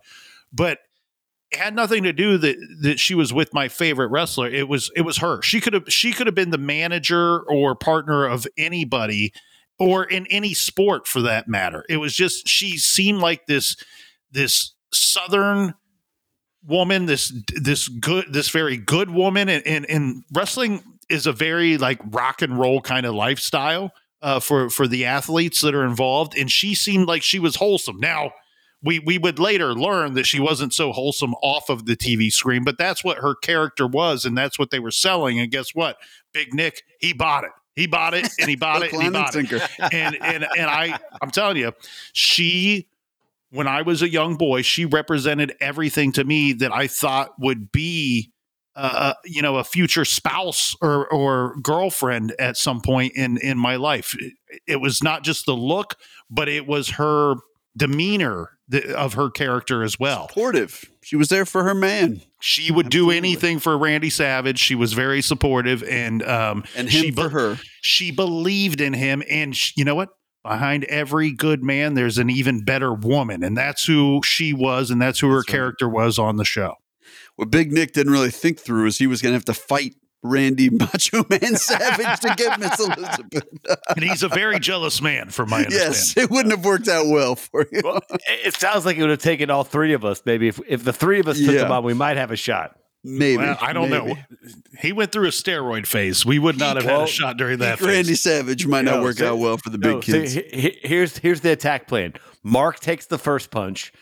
[0.53, 0.79] but
[1.51, 4.49] it had nothing to do that that she was with my favorite wrestler.
[4.49, 5.43] It was it was her.
[5.43, 9.33] She could have she could have been the manager or partner of anybody
[9.79, 11.85] or in any sport for that matter.
[11.89, 13.77] It was just she seemed like this
[14.31, 15.75] this southern
[16.67, 21.77] woman this this good this very good woman and and, and wrestling is a very
[21.77, 26.37] like rock and roll kind of lifestyle uh, for for the athletes that are involved
[26.37, 27.99] and she seemed like she was wholesome.
[27.99, 28.33] Now
[28.83, 32.65] we we would later learn that she wasn't so wholesome off of the TV screen
[32.65, 35.97] but that's what her character was and that's what they were selling and guess what?
[36.33, 37.53] Big nick he bought it.
[37.77, 39.53] He bought it and he bought it and he bought it.
[39.93, 41.73] And and and I I'm telling you,
[42.15, 42.89] she
[43.55, 47.71] when I was a young boy, she represented everything to me that I thought would
[47.71, 48.33] be
[48.77, 53.77] uh, you know, a future spouse or or girlfriend at some point in in my
[53.77, 54.17] life.
[54.67, 55.95] It, was not just the look,
[56.29, 57.37] but it was her
[57.77, 60.29] demeanor the, of her character as well.
[60.29, 60.91] Supportive.
[61.05, 64.59] She was there for her man She would do anything for Randy Savage.
[64.59, 67.59] She was very supportive, and um, and she him for her.
[67.81, 69.23] she believed in him.
[69.31, 70.09] And sh- you know what?
[70.45, 75.01] Behind every good man, there's an even better woman, and that's who she was, and
[75.01, 75.53] that's who her That's right.
[75.57, 76.75] character was on the show.
[77.37, 79.95] What Big Nick didn't really think through is he was going to have to fight
[80.23, 83.45] Randy Macho Man Savage to get Miss Elizabeth.
[83.97, 85.93] And he's a very jealous man, from my understanding.
[85.93, 87.81] yes, it wouldn't have worked out well for you.
[87.83, 90.23] Well, it it sounds like it would have taken all three of us.
[90.27, 91.67] Maybe if if the three of us took Yeah.
[91.67, 92.77] him on, we might have a shot.
[93.05, 93.37] Maybe.
[93.37, 94.17] Well, I don't know.
[94.81, 96.27] He went through a steroid phase.
[96.27, 97.87] We would not have had a shot during that phase.
[97.89, 100.33] Randy Savage might not No, work so- out well for the big No, so kids.
[100.33, 102.15] he- he- here's here's the attack plan.
[102.43, 103.93] Mark takes the first punch.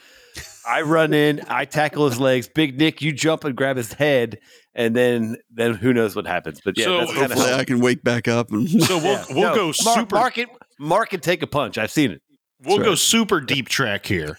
[0.66, 2.48] I run in, I tackle his legs.
[2.48, 4.38] Big Nick, you jump and grab his head,
[4.76, 6.60] and then then who knows what happens?
[6.64, 9.66] But yeah, So that's Hopefully, I can wake back up and So we'll we'll go
[9.66, 10.46] Mark, super Mark can,
[10.78, 11.78] Mark can take a punch.
[11.78, 12.22] I've seen it.
[12.64, 12.98] we'll That's go right.
[12.98, 14.38] super deep track here.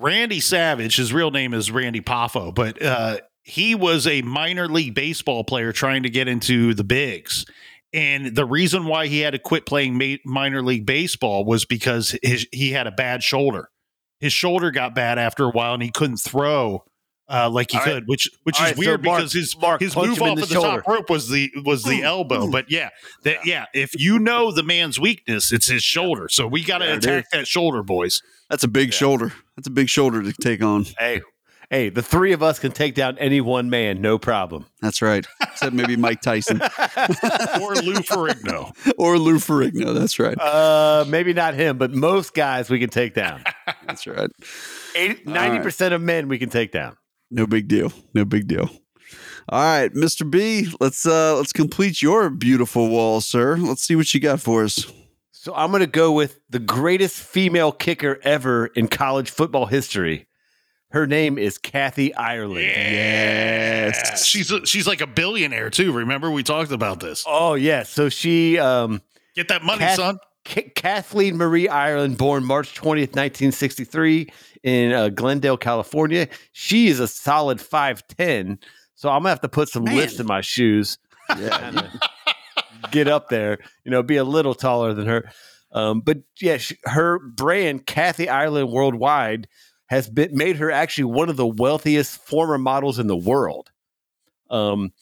[0.00, 3.18] Randy Savage, his real name is Randy Poffo, but uh,
[3.48, 7.46] he was a minor league baseball player trying to get into the bigs.
[7.92, 12.14] And the reason why he had to quit playing ma- minor league baseball was because
[12.22, 13.70] his, he had a bad shoulder.
[14.20, 16.84] His shoulder got bad after a while, and he couldn't throw
[17.30, 17.92] uh, like he All right.
[17.94, 20.22] could, which which All is right, so weird Mark- because his Mark, his move him
[20.24, 20.80] off the of the shoulder.
[20.82, 22.50] top rope was the was the elbow.
[22.50, 22.88] But yeah,
[23.24, 26.28] that yeah, if you know the man's weakness, it's his shoulder.
[26.30, 28.22] So we got to attack that shoulder, boys.
[28.50, 28.98] that's a big Yeah.
[28.98, 29.32] shoulder.
[29.56, 30.84] That's a big shoulder to take on.
[30.98, 31.20] Hey,
[31.70, 34.66] hey, the three of us can take down any one man, no problem.
[34.80, 35.26] That's right.
[35.42, 38.74] Except maybe Mike Tyson or Lou Ferrigno.
[38.98, 39.94] or Lou Ferrigno.
[39.94, 40.38] That's right.
[40.40, 43.42] uh, maybe not him, but most guys we can take down.
[43.86, 44.30] That's right.
[44.96, 46.96] 90 percent of men we can take down.
[47.30, 47.92] No big deal.
[48.14, 48.70] No big deal.
[49.50, 50.30] All right, Mr.
[50.30, 53.56] B, let's uh let's complete your beautiful wall, sir.
[53.56, 54.92] Let's see what you got for us.
[55.32, 60.27] So I'm going to go with the greatest female kicker ever in college football history.
[60.90, 62.62] Her name is Kathy Ireland.
[62.64, 64.24] Yes.
[64.24, 65.92] she's a, she's like a billionaire too.
[65.92, 67.24] Remember we talked about this.
[67.26, 69.02] Oh yeah, so she um
[69.34, 70.18] Get that money, Kath- son.
[70.44, 74.30] K- Kathleen Marie Ireland, born March 20th, 1963,
[74.62, 76.26] in uh, Glendale, California.
[76.52, 78.58] She is a solid 5'10.
[78.94, 79.96] So I'm going to have to put some Man.
[79.96, 80.96] lifts in my shoes,
[81.38, 81.86] Yeah.
[82.90, 85.30] get up there, you know, be a little taller than her.
[85.72, 89.48] Um, but yeah, she, her brand, Kathy Ireland Worldwide,
[89.88, 93.70] has been made her actually one of the wealthiest former models in the world.
[94.50, 94.92] Um,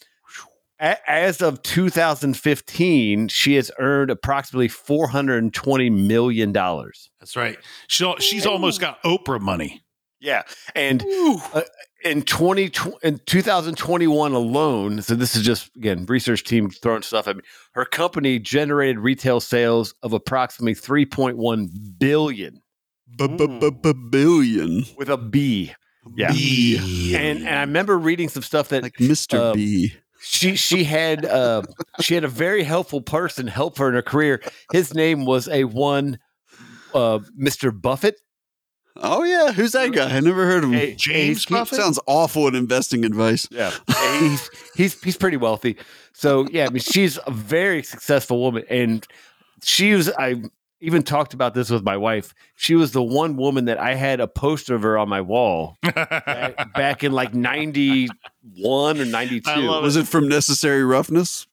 [0.81, 7.11] a- as of 2015, she has earned approximately 420 million dollars.
[7.20, 7.59] That's right.
[7.88, 9.83] She, she's almost got Oprah money.
[10.18, 10.42] Yeah,
[10.75, 11.05] and
[11.53, 11.62] uh,
[12.03, 12.70] in 20
[13.03, 17.42] in 2021 alone, so this is just again research team throwing stuff at me.
[17.72, 22.62] Her company generated retail sales of approximately 3.1 billion
[23.16, 24.84] Billion.
[24.96, 25.72] with a B.
[26.14, 26.30] Yeah.
[26.30, 29.50] And and I remember reading some stuff that Like Mr.
[29.50, 29.92] Um, B.
[30.20, 31.62] she she had uh,
[32.00, 34.40] she had a very helpful person help her in her career.
[34.72, 36.18] His name was a one
[36.94, 37.72] uh, Mr.
[37.78, 38.16] Buffett.
[38.98, 40.16] Oh yeah, who's that guy?
[40.16, 40.78] I never heard of him.
[40.78, 41.78] Hey, James he- Buffett?
[41.78, 43.46] Sounds awful at investing advice.
[43.50, 43.72] Yeah,
[44.20, 45.76] he's he's he's pretty wealthy.
[46.14, 49.06] So yeah, I mean, she's a very successful woman, and
[49.62, 50.08] she was.
[50.12, 50.36] I
[50.80, 52.34] even talked about this with my wife.
[52.54, 55.76] She was the one woman that I had a poster of her on my wall
[55.82, 58.08] back, back in like ninety
[58.56, 61.46] one or ninety I Was it from Necessary Roughness?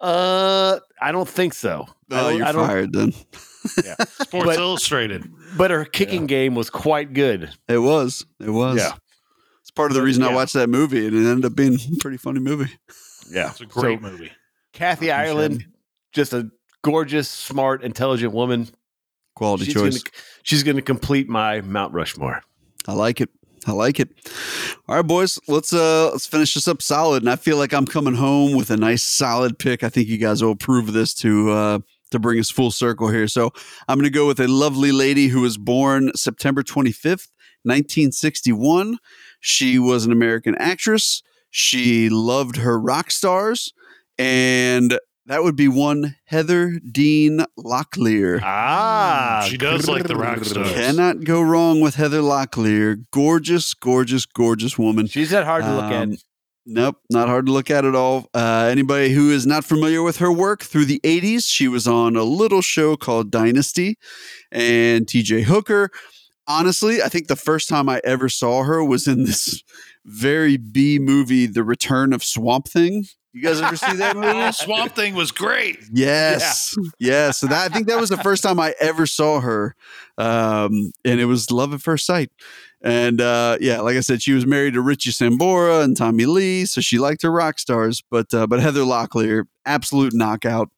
[0.00, 1.86] Uh, I don't think so.
[2.10, 3.12] I Oh, don't- you're I don't- fired then.
[3.12, 5.30] Sports But- Illustrated.
[5.56, 7.50] But her kicking game was quite good.
[7.68, 8.24] It was.
[8.38, 8.78] It was.
[8.78, 8.92] Yeah.
[9.62, 11.96] It's part of the reason I watched that movie, and it ended up being a
[12.00, 12.70] pretty funny movie.
[13.30, 14.32] Yeah, It's a great So, movie.
[14.72, 15.66] Kathy Fucking Ireland,
[16.12, 16.50] just a
[16.82, 18.68] gorgeous, smart, intelligent woman.
[19.34, 20.02] Quality She's choice.
[20.02, 20.12] Gonna,
[20.42, 22.42] she's going to complete my Mount Rushmore.
[22.86, 23.30] I like it.
[23.66, 24.08] I like it.
[24.88, 27.22] All right, boys, let's uh let's finish this up solid.
[27.22, 29.84] And I feel like I'm coming home with a nice solid pick.
[29.84, 31.78] I think you guys will approve of this to uh
[32.10, 33.28] to bring us full circle here.
[33.28, 33.50] So
[33.86, 37.28] I'm gonna go with a lovely lady who was born September 25th,
[37.64, 38.98] 1961.
[39.40, 41.22] She was an American actress.
[41.50, 43.72] She loved her rock stars,
[44.18, 44.98] and
[45.30, 48.40] that would be one Heather Dean Locklear.
[48.42, 50.72] Ah, She does like the rock stars.
[50.72, 53.04] Cannot go wrong with Heather Locklear.
[53.12, 55.06] Gorgeous, gorgeous, gorgeous woman.
[55.06, 56.18] She's that hard to look Um, at.
[56.66, 58.28] Nope, not hard to look at at all.
[58.34, 62.16] Uh, anybody who is not familiar with her work through the 80s, she was on
[62.16, 63.96] a little show called Dynasty
[64.52, 65.90] and TJ Hooker.
[66.46, 69.62] Honestly, I think the first time I ever saw her was in this
[70.04, 73.06] very B movie, The Return of Swamp Thing.
[73.32, 74.28] You guys ever see that movie?
[74.28, 75.78] Oh, Swamp Thing was great.
[75.92, 77.38] Yes, yes.
[77.38, 79.76] So that I think that was the first time I ever saw her,
[80.18, 82.32] um, and it was love at first sight.
[82.82, 86.64] And uh, yeah, like I said, she was married to Richie Sambora and Tommy Lee,
[86.64, 88.02] so she liked her rock stars.
[88.10, 90.70] But uh, but Heather Locklear, absolute knockout,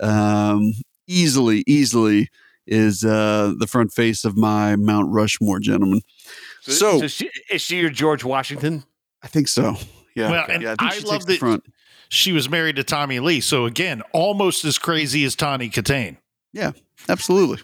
[0.00, 0.72] um,
[1.06, 2.28] easily, easily
[2.66, 6.00] is uh, the front face of my Mount Rushmore, gentlemen.
[6.62, 8.84] So, she, is she your George Washington?
[9.22, 9.76] I think so.
[10.14, 10.74] Yeah, Well, and yeah.
[10.78, 11.64] I, I she love the that- front.
[12.10, 13.40] She was married to Tommy Lee.
[13.40, 16.16] So again, almost as crazy as Tawny Kitaen.
[16.52, 16.72] Yeah,
[17.08, 17.62] absolutely.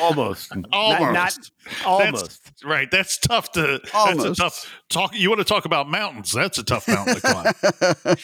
[0.00, 0.52] Almost.
[0.72, 1.12] Almost.
[1.12, 1.50] Not,
[1.84, 2.52] almost.
[2.64, 2.88] Right.
[2.88, 4.38] That's tough to Almost.
[4.38, 5.14] that's a tough talk.
[5.16, 6.30] You want to talk about mountains.
[6.30, 8.16] That's a tough mountain to climb.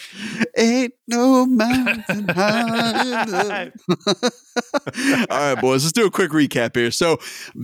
[0.57, 3.73] Ain't no mountain high enough.
[5.29, 6.91] All right, boys, let's do a quick recap here.
[6.91, 7.17] So,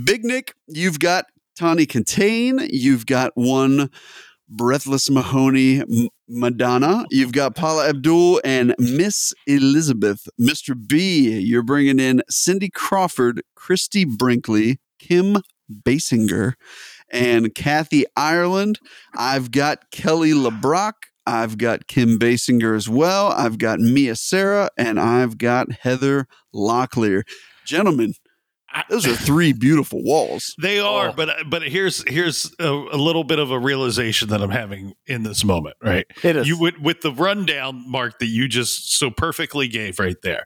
[0.04, 1.28] Big Nick, you've got
[1.58, 3.90] Tawny Kitaen, you've got one
[4.50, 10.28] Breathless Mahoney M- Madonna, you've got Paula Abdul and Miss Elizabeth.
[10.40, 10.76] Mr.
[10.88, 15.38] B, you're bringing in Cindy Crawford, Christie Brinkley, Kim
[15.84, 16.54] Basinger,
[17.12, 18.80] and Kathy Ireland.
[19.16, 20.94] I've got Kelly LeBrock.
[21.26, 23.28] I've got Kim Basinger as well.
[23.28, 26.26] I've got Mia Sara, and I've got Heather
[26.56, 27.24] Locklear.
[27.66, 28.14] Gentlemen,
[28.90, 30.56] those are three beautiful walls.
[30.62, 31.14] They are, Oh.
[31.16, 35.24] but but here's here's a, a little bit of a realization that I'm having in
[35.24, 35.78] this moment.
[35.82, 36.48] Right, Hit us.
[36.48, 40.46] you would with the rundown, Mark, that you just so perfectly gave right there.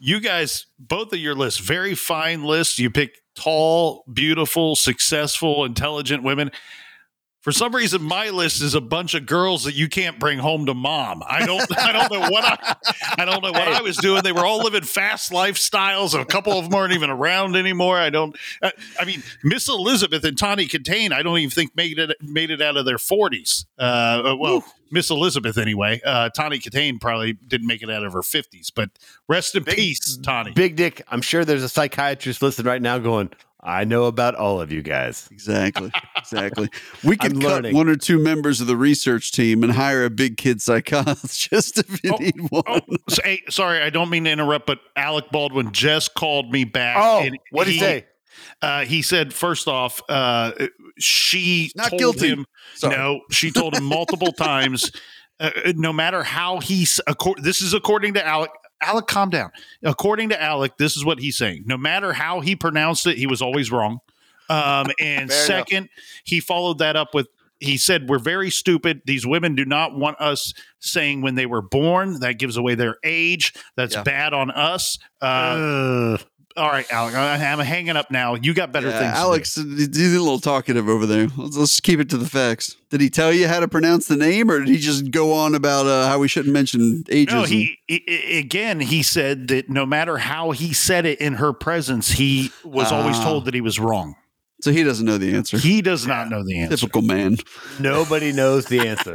[0.00, 2.78] You guys, both of your lists, very fine lists.
[2.78, 6.50] You pick tall, beautiful, successful, intelligent women.
[7.48, 10.66] For some reason, my list is a bunch of girls that you can't bring home
[10.66, 11.22] to mom.
[11.26, 12.76] I don't, I don't know what I,
[13.16, 14.22] I don't know what I was doing.
[14.22, 16.12] They were all living fast lifestyles.
[16.12, 17.96] And a couple of them aren't even around anymore.
[17.96, 18.36] I don't.
[18.62, 22.50] I, I mean, Miss Elizabeth and Tawny Kitaen, I don't even think made it made
[22.50, 23.64] it out of their forties.
[23.78, 26.02] Uh, well, Miss Elizabeth anyway.
[26.04, 28.68] Uh, Tawny Kitaen probably didn't make it out of her fifties.
[28.68, 28.90] But
[29.26, 30.50] rest in Big- peace, Tawny.
[30.50, 33.30] Big Dick, I'm sure there's a psychiatrist listening right now going,
[33.60, 35.28] I know about all of you guys.
[35.32, 35.90] Exactly.
[36.16, 36.68] Exactly.
[37.04, 37.74] We could I'm cut learning.
[37.76, 42.04] one or two members of the research team and hire a big kid psychologist if
[42.04, 42.62] you Oh, need one.
[42.66, 46.64] Oh, so- hey, sorry, I don't mean to interrupt, but Alec Baldwin just called me
[46.64, 46.96] back.
[47.00, 48.06] Oh, what did he say?
[48.62, 50.52] Uh, he said, first off, uh,
[50.98, 52.28] she Not told guilty.
[52.28, 52.46] him.
[52.74, 52.96] Sorry.
[52.96, 54.92] No, she told him multiple times.
[55.40, 58.50] Uh, no matter how he's, accor- this is according to Alec.
[58.80, 59.50] Alec, calm down.
[59.82, 61.64] According to Alec, this is what he's saying.
[61.66, 63.98] No matter how he pronounced it, he was always wrong.
[64.48, 65.46] Um, and Fair enough.
[65.46, 65.88] second,
[66.24, 67.28] he followed that up with
[67.60, 71.60] he said we're very stupid these women do not want us saying when they were
[71.60, 74.04] born that gives away their age that's Yeah.
[74.04, 76.18] bad on us uh,
[76.58, 79.20] all right Alex, I, i'm hanging up now you got better Yeah, things to do.
[79.20, 79.54] Alex,
[79.96, 81.28] he's a little talkative over there.
[81.36, 82.76] Let's, let's keep it to the facts.
[82.90, 85.54] Did he tell you how to pronounce the name, or did he just go on
[85.54, 87.34] about uh, how we shouldn't mention ages?
[87.34, 91.34] no he, he- he- again he said that no matter how he said it in
[91.34, 93.24] her presence he was always Ah.
[93.24, 94.14] told that he was wrong
[94.60, 95.56] so he doesn't know the answer.
[95.58, 97.36] he does not know the answer Typical man.
[97.78, 99.14] Nobody knows the answer.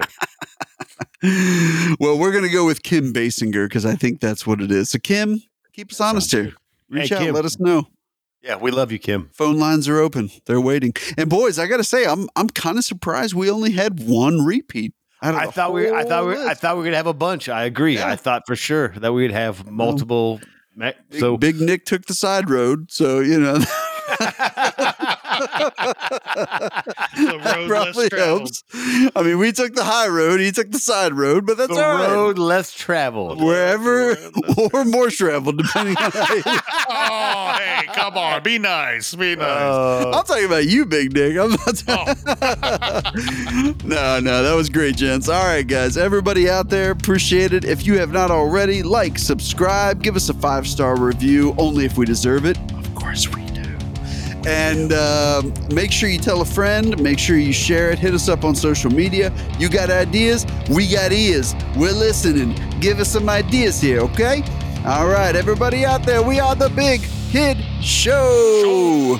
[2.00, 4.90] well, we're gonna go with Kim Basinger because I think that's what it is.
[4.92, 5.42] So Kim,
[5.74, 6.54] keep us honest here.
[6.90, 7.36] Reach Hey, out, Kim.
[7.36, 7.88] let us know.
[8.42, 9.30] Yeah, we love you, Kim.
[9.34, 10.30] Phone lines are open.
[10.46, 10.94] They're waiting.
[11.18, 14.94] And boys, I gotta say, I'm I'm kind of surprised we only had one repeat.
[15.22, 17.48] I thought we, I thought we, I thought we were gonna have a bunch.
[17.48, 17.96] I agree.
[17.96, 18.10] Yeah.
[18.10, 20.42] I thought for sure that we'd have multiple.
[20.78, 23.60] Big, So Big Nick took the side road, so you know
[27.16, 28.40] the road probably traveled.
[28.40, 28.64] helps.
[29.16, 31.84] I mean, we took the high road, he took the side road, but that's the
[31.84, 32.12] all right.
[32.12, 33.42] road less traveled.
[33.42, 34.16] Wherever
[34.74, 36.44] or more traveled, depending on how you
[36.90, 41.38] oh hey come on be nice be nice Uh, I'm talking about you, Big Dick.
[41.38, 43.74] I'm not talking Oh.
[43.86, 45.30] no, no, that was great, gents.
[45.30, 47.66] All right, guys, everybody out there, appreciate it.
[47.66, 51.98] If you have not already, like, subscribe, give us a five star review, only if
[51.98, 52.58] we deserve it.
[52.74, 53.53] Of course, we do.
[54.46, 55.42] And uh,
[55.74, 58.56] make sure you tell a friend, make sure you share it, hit us up on
[58.56, 59.34] social media.
[59.58, 60.46] You got ideas?
[60.70, 61.56] We got ears.
[61.78, 62.60] We're listening.
[62.80, 64.44] Give us some ideas here, okay?
[64.86, 69.18] All right, everybody out there, we are the Big Kid Show.